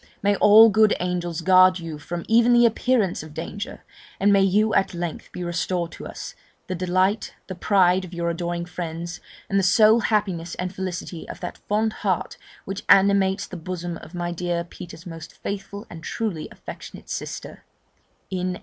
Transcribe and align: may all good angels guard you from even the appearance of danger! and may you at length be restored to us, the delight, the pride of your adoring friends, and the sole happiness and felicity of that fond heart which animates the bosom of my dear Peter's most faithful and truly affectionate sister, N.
may 0.23 0.35
all 0.37 0.67
good 0.67 0.95
angels 0.99 1.41
guard 1.41 1.77
you 1.77 1.99
from 1.99 2.25
even 2.27 2.53
the 2.53 2.65
appearance 2.65 3.21
of 3.21 3.35
danger! 3.35 3.83
and 4.19 4.33
may 4.33 4.41
you 4.41 4.73
at 4.73 4.95
length 4.95 5.31
be 5.31 5.43
restored 5.43 5.91
to 5.91 6.07
us, 6.07 6.33
the 6.65 6.73
delight, 6.73 7.35
the 7.45 7.53
pride 7.53 8.03
of 8.03 8.11
your 8.11 8.27
adoring 8.27 8.65
friends, 8.65 9.19
and 9.47 9.59
the 9.59 9.63
sole 9.63 9.99
happiness 9.99 10.55
and 10.55 10.73
felicity 10.73 11.29
of 11.29 11.39
that 11.39 11.59
fond 11.69 11.93
heart 12.01 12.35
which 12.65 12.81
animates 12.89 13.45
the 13.45 13.55
bosom 13.55 13.97
of 13.97 14.15
my 14.15 14.31
dear 14.31 14.63
Peter's 14.63 15.05
most 15.05 15.33
faithful 15.43 15.85
and 15.87 16.03
truly 16.03 16.47
affectionate 16.51 17.07
sister, 17.07 17.63
N. 18.31 18.57